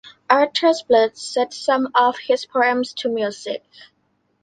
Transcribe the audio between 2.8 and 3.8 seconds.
to music.